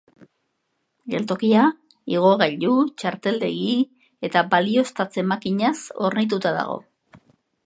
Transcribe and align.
Geltokia 1.13 1.65
igogailu, 2.15 2.73
txarteldegi 3.03 3.77
eta 4.31 4.47
balioztatze 4.57 5.29
makinaz 5.35 5.79
hornituta 6.05 6.59
dago. 6.61 6.85